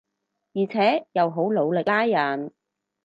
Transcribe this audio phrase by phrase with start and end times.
[0.55, 2.51] 而且又好努力拉人